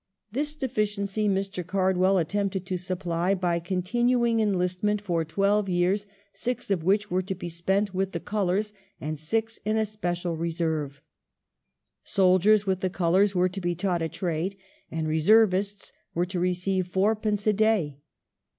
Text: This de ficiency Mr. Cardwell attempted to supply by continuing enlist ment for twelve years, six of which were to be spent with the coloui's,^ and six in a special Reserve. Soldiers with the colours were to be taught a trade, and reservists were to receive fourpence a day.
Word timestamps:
This 0.31 0.55
de 0.55 0.67
ficiency 0.67 1.29
Mr. 1.29 1.63
Cardwell 1.63 2.17
attempted 2.17 2.65
to 2.65 2.75
supply 2.75 3.35
by 3.35 3.59
continuing 3.59 4.39
enlist 4.39 4.81
ment 4.81 4.99
for 4.99 5.23
twelve 5.23 5.69
years, 5.69 6.07
six 6.33 6.71
of 6.71 6.83
which 6.83 7.11
were 7.11 7.21
to 7.21 7.35
be 7.35 7.47
spent 7.49 7.93
with 7.93 8.11
the 8.11 8.19
coloui's,^ 8.19 8.73
and 8.99 9.19
six 9.19 9.59
in 9.63 9.77
a 9.77 9.85
special 9.85 10.35
Reserve. 10.35 11.03
Soldiers 12.03 12.65
with 12.65 12.79
the 12.79 12.89
colours 12.89 13.35
were 13.35 13.49
to 13.49 13.61
be 13.61 13.75
taught 13.75 14.01
a 14.01 14.09
trade, 14.09 14.57
and 14.89 15.07
reservists 15.07 15.93
were 16.15 16.25
to 16.25 16.39
receive 16.39 16.87
fourpence 16.87 17.45
a 17.45 17.53
day. 17.53 17.99